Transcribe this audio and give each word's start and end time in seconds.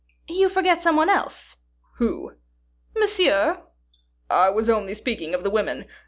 "You 0.27 0.49
forgot 0.49 0.81
some 0.81 0.95
one 0.95 1.09
else." 1.11 1.57
"Who?" 1.97 2.31
"Monsieur." 2.95 3.61
"I 4.31 4.49
was 4.49 4.67
only 4.67 4.95
speaking 4.95 5.35
of 5.35 5.43
the 5.43 5.51
women. 5.51 5.85